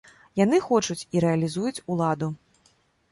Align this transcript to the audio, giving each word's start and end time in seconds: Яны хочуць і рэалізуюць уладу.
Яны 0.39 0.59
хочуць 0.67 1.05
і 1.17 1.21
рэалізуюць 1.25 1.83
уладу. 1.97 2.31